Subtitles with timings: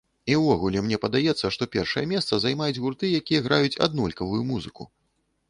[0.35, 4.91] І ўвогуле, мне падаецца, што першае месца займаюць гурты, якія граюць аднолькавую музыку.